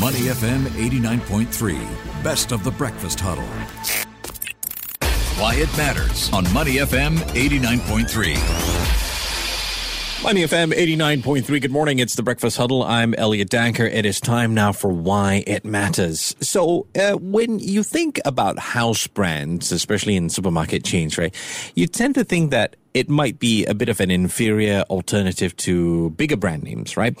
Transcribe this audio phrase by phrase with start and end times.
[0.00, 3.42] Money FM 89.3, best of the breakfast huddle.
[5.42, 8.36] Why it matters on Money FM 89.3.
[10.22, 11.60] Money FM 89.3.
[11.60, 11.98] Good morning.
[11.98, 12.82] It's the Breakfast Huddle.
[12.82, 13.88] I'm Elliot Danker.
[13.92, 16.34] It is time now for Why It Matters.
[16.40, 21.32] So, uh, when you think about house brands, especially in supermarket chains, right,
[21.76, 26.10] you tend to think that it might be a bit of an inferior alternative to
[26.10, 27.16] bigger brand names, right?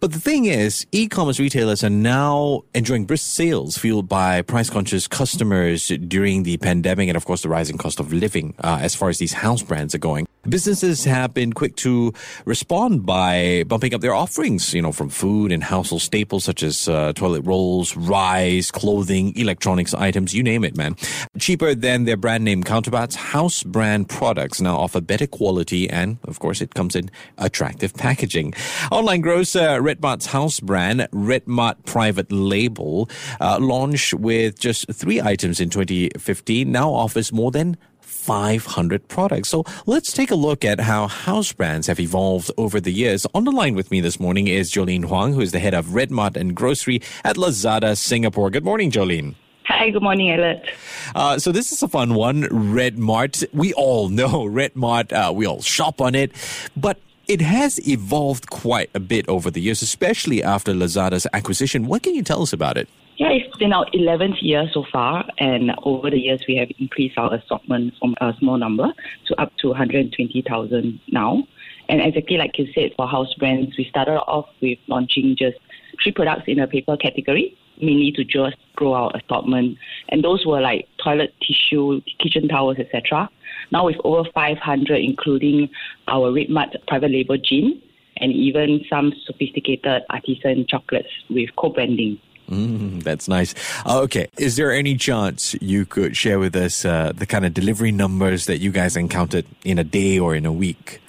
[0.00, 5.88] But the thing is, e-commerce retailers are now enjoying brisk sales fueled by price-conscious customers
[6.08, 9.18] during the pandemic and, of course, the rising cost of living uh, as far as
[9.18, 10.26] these house brands are going.
[10.48, 12.14] Businesses have been quick to
[12.46, 16.88] respond by bumping up their offerings, you know, from food and household staples such as
[16.88, 20.96] uh, toilet rolls, rice, clothing, electronics items, you name it, man.
[21.38, 26.38] Cheaper than their brand name counterparts, house brand products now offer better quality and, of
[26.38, 28.54] course, it comes in attractive packaging.
[28.92, 33.10] Online grocer Redmart's house brand, Redmart Private Label,
[33.40, 39.48] uh, launched with just three items in 2015, now offers more than 500 products.
[39.48, 43.26] So let's take a look at how house brands have evolved over the years.
[43.34, 45.86] On the line with me this morning is Jolin Huang, who is the head of
[45.86, 48.50] Redmart and Grocery at Lazada Singapore.
[48.50, 49.34] Good morning, Jolin.
[49.70, 50.68] Hi, good morning, Elliot.
[51.14, 53.44] Uh, so this is a fun one, Red Mart.
[53.52, 55.12] We all know Redmart.
[55.12, 56.32] Uh, we all shop on it,
[56.76, 61.86] but it has evolved quite a bit over the years, especially after Lazada's acquisition.
[61.86, 62.88] What can you tell us about it?
[63.16, 67.16] Yeah, it's been our 11th year so far, and over the years we have increased
[67.16, 68.92] our assortment from a small number
[69.26, 71.44] to up to 120,000 now.
[71.88, 75.58] And exactly like you said, for house brands, we started off with launching just
[76.02, 79.78] three products in a paper category, mainly to just grow our assortment.
[80.08, 83.28] And those were like toilet tissue, kitchen towels, etc.
[83.72, 85.68] Now with over 500, including
[86.08, 87.80] our Red Redmart private label gin,
[88.16, 92.18] and even some sophisticated artisan chocolates with co-branding.
[92.50, 93.54] Mm, that's nice.
[93.86, 97.54] Uh, okay, is there any chance you could share with us uh, the kind of
[97.54, 101.00] delivery numbers that you guys encountered in a day or in a week?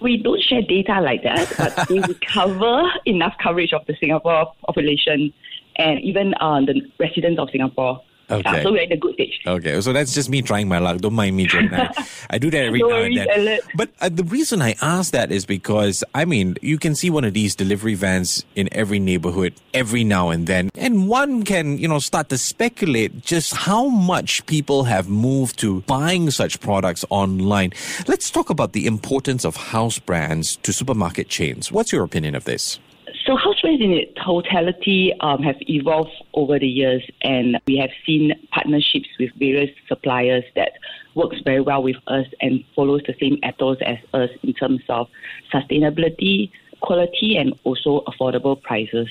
[0.00, 2.02] We don't share data like that, but we
[2.32, 5.32] cover enough coverage of the Singapore population
[5.76, 8.62] and even uh, the residents of Singapore Okay.
[8.62, 9.40] so we're in a good stage.
[9.46, 10.98] Okay, so that's just me trying my luck.
[10.98, 11.46] Don't mind me.
[11.52, 11.90] I,
[12.30, 13.58] I do that every now and then.
[13.76, 17.24] But uh, the reason I ask that is because, I mean, you can see one
[17.24, 20.70] of these delivery vans in every neighborhood every now and then.
[20.74, 25.82] And one can, you know, start to speculate just how much people have moved to
[25.82, 27.72] buying such products online.
[28.06, 31.70] Let's talk about the importance of house brands to supermarket chains.
[31.70, 32.78] What's your opinion of this?
[33.26, 37.88] So house brands in its totality um, have evolved over the years, and we have
[38.04, 40.72] seen partnerships with various suppliers that
[41.14, 45.08] works very well with us and follows the same ethos as us in terms of
[45.50, 49.08] sustainability, quality, and also affordable prices.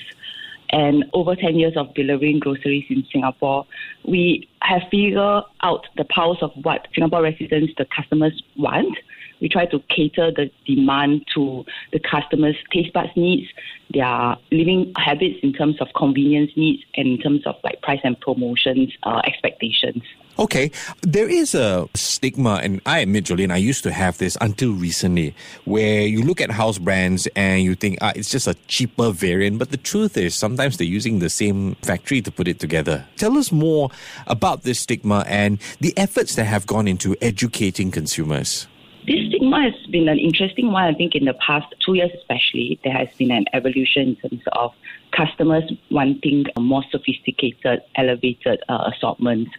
[0.74, 3.64] And over 10 years of delivering groceries in Singapore,
[4.04, 8.98] we have figured out the pulse of what Singapore residents, the customers want
[9.40, 13.46] we try to cater the demand to the customers' taste buds needs,
[13.92, 18.18] their living habits in terms of convenience needs, and in terms of like price and
[18.20, 20.02] promotions uh, expectations.
[20.36, 20.72] Okay,
[21.02, 25.32] there is a stigma, and I admit, Jolin, I used to have this until recently,
[25.64, 29.60] where you look at house brands and you think, ah, it's just a cheaper variant.
[29.60, 33.06] But the truth is, sometimes they're using the same factory to put it together.
[33.16, 33.90] Tell us more
[34.26, 38.66] about this stigma and the efforts that have gone into educating consumers.
[39.06, 40.84] This stigma has been an interesting one.
[40.84, 44.42] I think in the past two years, especially, there has been an evolution in terms
[44.52, 44.72] of
[45.12, 49.50] customers wanting more sophisticated, elevated uh, assortments.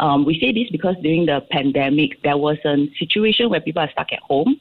[0.00, 3.90] Um, we say this because during the pandemic, there was a situation where people are
[3.90, 4.58] stuck at home,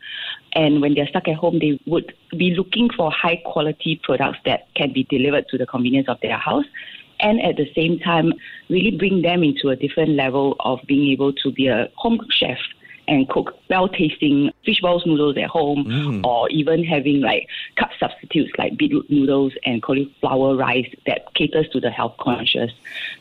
[0.52, 4.68] and when they're stuck at home, they would be looking for high quality products that
[4.75, 6.66] can be delivered to the convenience of their house
[7.20, 8.34] and at the same time
[8.70, 12.58] really bring them into a different level of being able to be a home chef
[13.08, 16.25] and cook well tasting fish balls noodles at home mm.
[16.25, 21.80] or even having like cup substitutes like beetroot noodles and cauliflower rice that caters to
[21.80, 22.72] the health conscious.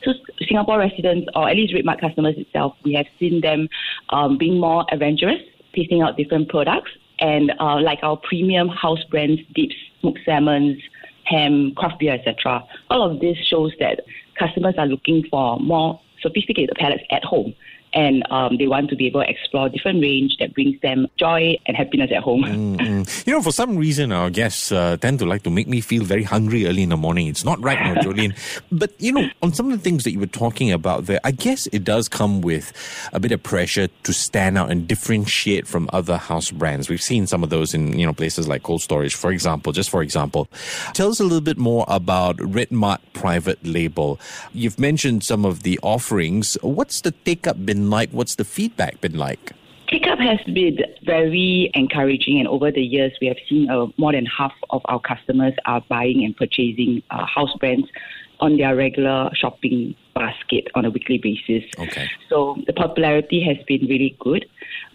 [0.05, 0.15] So
[0.47, 3.69] Singapore residents or at least Redmart customers itself, we have seen them
[4.11, 5.41] um, being more adventurous,
[5.73, 10.83] tasting out different products and uh, like our premium house brands, dips, smoked salmons,
[11.25, 12.65] ham, craft beer, etc.
[12.91, 14.01] All of this shows that
[14.39, 17.55] customers are looking for more sophisticated palates at home
[17.95, 21.57] and um, they want to be able to explore different range that brings them joy
[21.67, 22.43] and happiness at home.
[22.45, 23.29] Mm-hmm.
[23.29, 26.05] You know, for some reason, our guests uh, tend to like to make me feel
[26.05, 27.27] very hungry early in the morning.
[27.27, 28.37] It's not right now, Jolin.
[28.71, 31.33] But, you know, on some of the things that you were talking about there, I
[31.33, 32.73] guess it does come with
[33.13, 36.89] a bit of pressure to stand out and differentiate from other house brands.
[36.89, 39.91] We've seen some of those in, you know, places like cold storage, for example, just
[39.91, 40.49] for example.
[40.95, 44.19] Tell us a little bit more about Redmart private label.
[44.53, 46.57] You've mentioned some of the offerings.
[46.63, 48.11] What's the take up been like?
[48.11, 49.53] What's the feedback been like?
[49.89, 54.13] Take up has been very encouraging, and over the years, we have seen uh, more
[54.13, 57.87] than half of our customers are buying and purchasing uh, house brands
[58.41, 61.63] on their regular shopping basket on a weekly basis.
[61.79, 62.11] Okay.
[62.29, 64.47] So the popularity has been really good.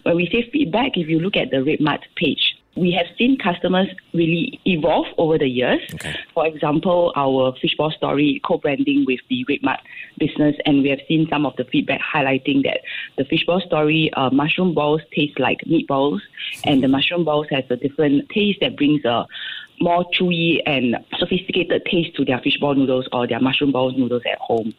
[0.02, 3.88] When we say feedback, if you look at the RedMart page, we have seen customers
[4.14, 5.80] really evolve over the years.
[5.94, 6.14] Okay.
[6.34, 9.78] For example, our fishball story co-branding with the RedMart
[10.18, 12.80] business, and we have seen some of the feedback highlighting that
[13.16, 16.20] the fishball story uh, mushroom balls taste like meatballs,
[16.64, 19.26] and the mushroom balls has a different taste that brings a
[19.80, 24.38] more chewy and sophisticated taste to their fishball noodles or their mushroom ball noodles at
[24.38, 24.74] home.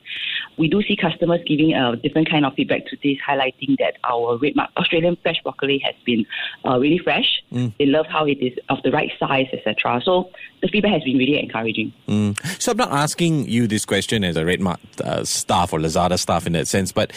[0.58, 4.38] We do see customers giving a different kind of feedback to this, highlighting that our
[4.38, 6.26] RedMart Australian fresh broccoli has been
[6.66, 7.42] uh, really fresh.
[7.52, 7.74] Mm.
[7.78, 10.02] They love how it is of the right size, etc.
[10.04, 10.30] So
[10.62, 11.94] the feedback has been really encouraging.
[12.08, 12.62] Mm.
[12.62, 16.46] So I'm not asking you this question as a RedMart uh, staff or Lazada staff
[16.46, 17.12] in that sense, but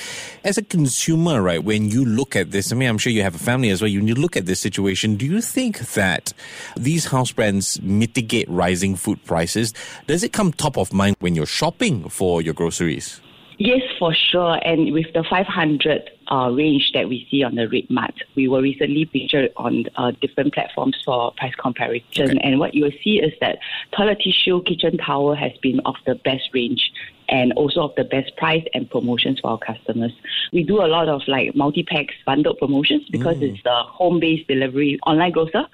[0.44, 3.34] as a consumer, right, when you look at this, I mean, I'm sure you have
[3.34, 3.90] a family as well.
[3.92, 6.32] When you look at this situation, do you think that
[6.76, 9.72] these house brands mitigate rising food prices?
[10.06, 13.20] Does it come top of mind when you're shopping for your groceries?
[13.58, 14.58] Yes, for sure.
[14.64, 19.04] And with the 500 uh, range that we see on the RedMart, we were recently
[19.04, 22.30] featured on uh, different platforms for price comparison.
[22.30, 22.40] Okay.
[22.42, 23.58] And what you will see is that
[23.96, 26.90] toilet tissue, kitchen towel has been of the best range
[27.32, 30.12] and also of the best price and promotions for our customers.
[30.52, 33.54] We do a lot of like multi-packs bundled promotions because mm.
[33.54, 35.64] it's the home-based delivery online grocer.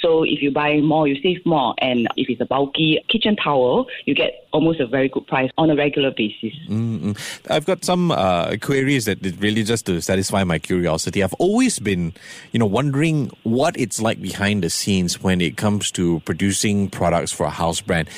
[0.00, 1.74] So if you buy more, you save more.
[1.78, 5.70] And if it's a bulky kitchen towel, you get almost a very good price on
[5.70, 6.54] a regular basis.
[6.68, 7.12] Mm-hmm.
[7.52, 11.22] I've got some uh, queries that really just to satisfy my curiosity.
[11.22, 12.14] I've always been,
[12.52, 17.32] you know, wondering what it's like behind the scenes when it comes to producing products
[17.32, 18.08] for a house brand.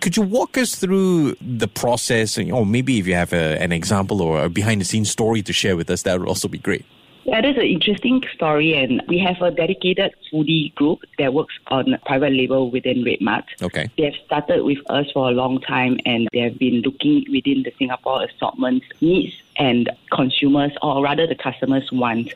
[0.00, 4.20] Could you walk us through the process, or maybe if you have a, an example
[4.22, 6.84] or a behind the scenes story to share with us, that would also be great.
[7.26, 11.98] That is an interesting story, and we have a dedicated foodie group that works on
[12.06, 13.44] private label within RedMart.
[13.60, 13.90] Okay.
[13.98, 17.64] They have started with us for a long time, and they have been looking within
[17.64, 22.32] the Singapore assortment needs and consumers, or rather the customers' want.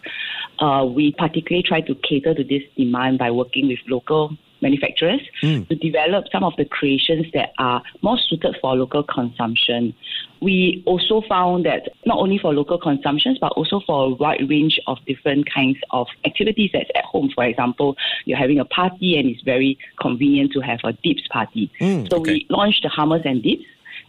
[0.61, 5.67] Uh, we particularly try to cater to this demand by working with local manufacturers mm.
[5.69, 9.95] to develop some of the creations that are more suited for local consumption.
[10.41, 14.81] We also found that not only for local consumptions, but also for a wide range
[14.87, 17.31] of different kinds of activities that's at home.
[17.35, 21.71] For example, you're having a party and it's very convenient to have a dips party.
[21.81, 22.33] Mm, so okay.
[22.33, 23.65] we launched the hummus and dips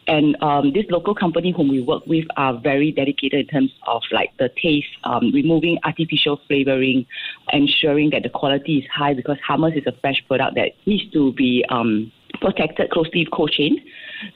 [0.08, 4.02] and um, this local company whom we work with are very dedicated in terms of
[4.12, 7.06] like the taste, um, removing artificial flavoring,
[7.54, 11.34] ensuring that the quality is high because hummus is a fresh product that needs to
[11.34, 13.84] be um, protected closely cold chain.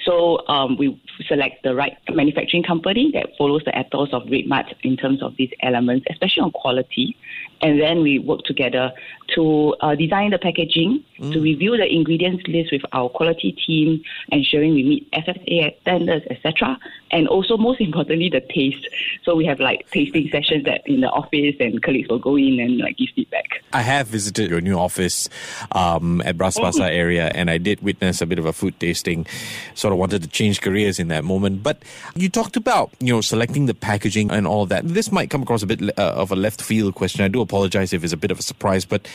[0.03, 4.97] So um, we select the right manufacturing company that follows the ethos of RedMart in
[4.97, 7.17] terms of these elements, especially on quality.
[7.61, 8.91] And then we work together
[9.33, 11.33] to uh, design the packaging, mm.
[11.33, 16.77] to review the ingredients list with our quality team, ensuring we meet FSA standards, etc.
[17.11, 18.87] And also, most importantly, the taste.
[19.23, 22.59] So we have like tasting sessions that in the office, and colleagues will go in
[22.59, 23.63] and like give feedback.
[23.73, 25.29] I have visited your new office
[25.71, 26.89] um, at Bras Basah mm.
[26.91, 29.25] area, and I did witness a bit of a food tasting.
[29.75, 31.83] Sort of wanted to change careers in that moment, but
[32.15, 34.87] you talked about you know selecting the packaging and all that.
[34.87, 37.23] This might come across a bit uh, of a left field question.
[37.23, 39.07] I do apologize if it's a bit of a surprise, but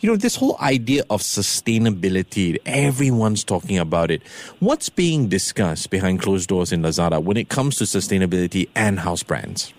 [0.00, 4.22] you know this whole idea of sustainability, everyone's talking about it.
[4.60, 9.22] What's being discussed behind closed doors in Lazada when it comes to sustainability and house
[9.22, 9.72] brands?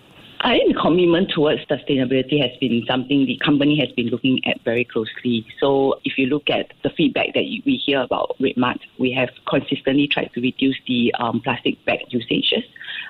[0.44, 4.60] I think the commitment towards sustainability has been something the company has been looking at
[4.62, 5.46] very closely.
[5.58, 10.06] So if you look at the feedback that we hear about RedMart, we have consistently
[10.06, 12.62] tried to reduce the um, plastic bag usages.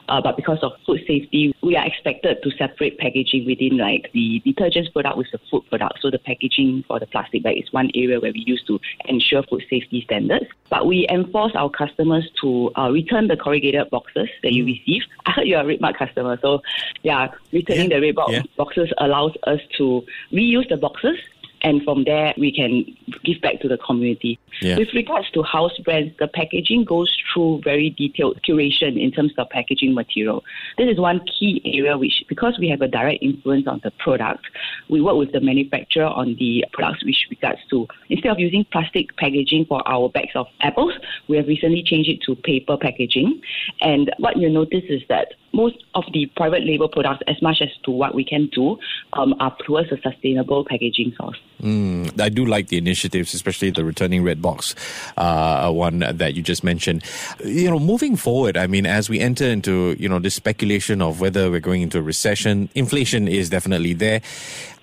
[0.08, 4.42] Uh, but because of food safety, we are expected to separate packaging within like the
[4.44, 6.00] detergents product with the food product.
[6.00, 9.42] So the packaging for the plastic bag is one area where we use to ensure
[9.44, 10.46] food safety standards.
[10.70, 14.78] But we enforce our customers to uh, return the corrugated boxes that you mm.
[14.78, 15.02] receive.
[15.26, 16.62] I heard you're a RedMart customer, so
[17.02, 17.96] yeah, returning yeah.
[17.98, 18.42] the red box yeah.
[18.56, 21.18] boxes allows us to reuse the boxes
[21.64, 22.84] and from there we can
[23.24, 24.38] give back to the community.
[24.60, 24.78] Yeah.
[24.78, 29.48] With regards to house brands, the packaging goes through very detailed curation in terms of
[29.50, 30.44] packaging material.
[30.78, 34.44] This is one key area which, because we have a direct influence on the product,
[34.88, 39.16] we work with the manufacturer on the products which regards to instead of using plastic
[39.16, 40.92] packaging for our bags of apples,
[41.28, 43.40] we have recently changed it to paper packaging.
[43.80, 47.68] And what you notice is that most of the private label products, as much as
[47.84, 48.78] to what we can do,
[49.12, 51.38] um, are towards a sustainable packaging source.
[51.62, 54.74] Mm, I do like the initiatives, especially the returning red box
[55.16, 57.04] uh, one that you just mentioned.
[57.44, 61.20] You know, moving forward, I mean, as we enter into you know this speculation of
[61.20, 64.20] whether we're going into a recession, inflation is definitely there.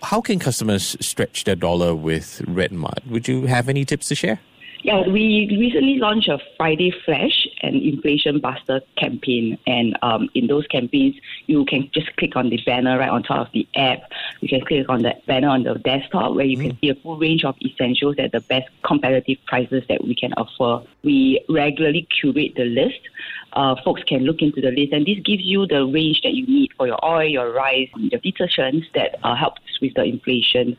[0.04, 3.06] How can customers stretch their dollar with Redmart?
[3.08, 4.40] Would you have any tips to share?
[4.84, 9.60] Yeah, we recently launched a Friday Flash and Inflation Buster campaign.
[9.68, 13.48] And um, in those campaigns, you can just click on the banner right on top
[13.48, 14.00] of the app.
[14.40, 16.68] You can click on the banner on the desktop where you mm.
[16.68, 20.34] can see a full range of essentials at the best competitive prices that we can
[20.34, 20.86] offer.
[21.04, 23.02] We regularly curate the list.
[23.54, 26.46] Uh, folks can look into the list, and this gives you the range that you
[26.48, 30.78] need for your oil, your rice, your detergents that uh, helps with the inflation.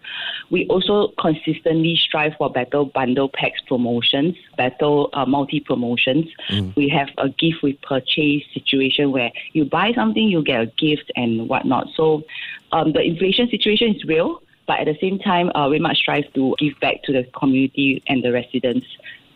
[0.51, 6.27] We also consistently strive for better bundle packs promotions, better uh, multi promotions.
[6.49, 6.75] Mm.
[6.77, 11.11] We have a gift with purchase situation where you buy something, you get a gift
[11.17, 11.89] and whatnot.
[11.95, 12.25] So
[12.71, 16.33] um, the inflation situation is real, but at the same time, uh, we must strive
[16.35, 18.87] to give back to the community and the residents.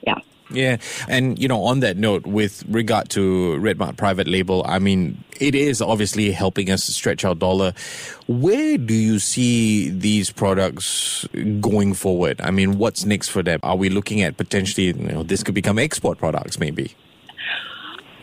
[0.06, 0.20] Yeah.
[0.50, 0.76] Yeah,
[1.08, 5.54] and you know, on that note, with regard to Redmart private label, I mean, it
[5.54, 7.72] is obviously helping us stretch our dollar.
[8.28, 11.26] Where do you see these products
[11.60, 12.40] going forward?
[12.40, 13.58] I mean, what's next for them?
[13.64, 16.94] Are we looking at potentially, you know, this could become export products, maybe?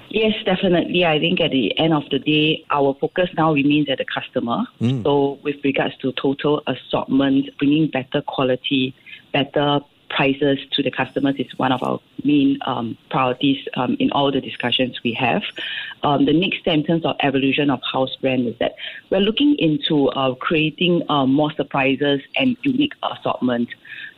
[0.09, 1.05] Yes, definitely.
[1.05, 4.63] I think at the end of the day, our focus now remains at the customer.
[4.79, 5.03] Mm.
[5.03, 8.93] So, with regards to total assortment, bringing better quality,
[9.33, 9.79] better
[10.15, 14.41] prices to the customers is one of our main um, priorities um, in all the
[14.41, 15.41] discussions we have.
[16.03, 18.75] Um, the next step in terms of evolution of house brand is that
[19.09, 23.69] we're looking into uh, creating uh, more surprises and unique assortment.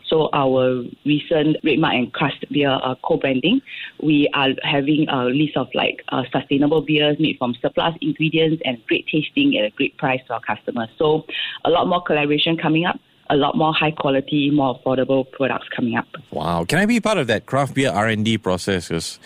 [0.08, 3.62] So our recent Redmart and Crust beer uh, co-branding,
[4.04, 8.86] we are having a list of like uh, sustainable beers made from surplus ingredients and
[8.86, 10.90] great tasting at a great price to our customers.
[10.98, 11.26] So
[11.64, 15.96] a lot more collaboration coming up a lot more high quality, more affordable products coming
[15.96, 16.08] up.
[16.32, 16.66] Wow!
[16.66, 18.90] Can I be part of that craft beer R and D process?
[18.90, 19.20] Because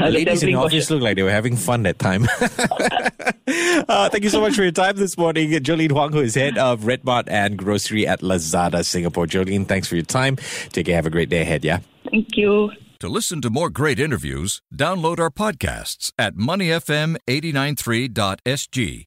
[0.00, 2.24] ladies in the office look like they were having fun that time.
[3.88, 6.58] uh, thank you so much for your time this morning, Jolin Huang, who is head
[6.58, 9.26] of Redmart and Grocery at Lazada Singapore.
[9.26, 10.36] Jolin, thanks for your time.
[10.70, 10.96] Take care.
[10.96, 11.64] Have a great day ahead.
[11.64, 11.80] Yeah.
[12.10, 12.70] Thank you.
[13.00, 19.06] To listen to more great interviews, download our podcasts at moneyfm893.sg